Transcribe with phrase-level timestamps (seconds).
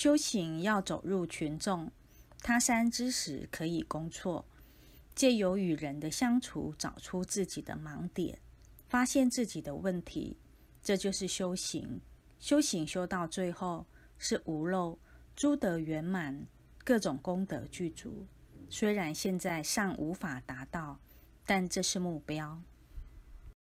[0.00, 1.92] 修行要走入群众，
[2.40, 4.46] 他山之石可以攻错。
[5.14, 8.38] 借由与人的相处，找出自己的盲点，
[8.88, 10.38] 发现自己的问题。
[10.82, 12.00] 这就是修行。
[12.38, 13.84] 修行修到最后，
[14.16, 14.98] 是无漏、
[15.36, 16.46] 诸德圆满、
[16.82, 18.26] 各种功德具足。
[18.70, 20.98] 虽然现在尚无法达到，
[21.44, 22.62] 但这是目标。